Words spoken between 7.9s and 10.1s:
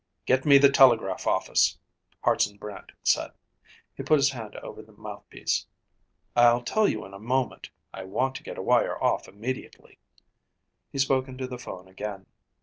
I want to get a wire off immediately."